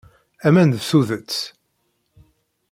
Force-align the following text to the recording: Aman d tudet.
Aman 0.47 0.69
d 0.75 0.77
tudet. 0.89 1.35